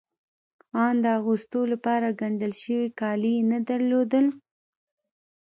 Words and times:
آن 0.85 0.95
د 1.03 1.05
اغوستو 1.19 1.59
لپاره 1.71 2.15
ګنډل 2.19 2.53
شوي 2.63 2.89
کالي 2.99 3.31
يې 3.37 3.43
نه 3.51 3.59
درلودل. 3.69 4.25